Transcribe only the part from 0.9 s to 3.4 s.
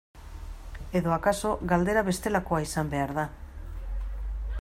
Edo akaso galdera bestelakoa izan behar da.